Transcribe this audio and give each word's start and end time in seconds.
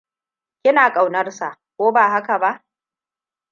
Kina 0.61 0.83
kaunarsa, 0.95 1.49
ko 1.75 1.91
ba 1.93 2.03
haka 2.13 2.39
ba? 2.39 2.51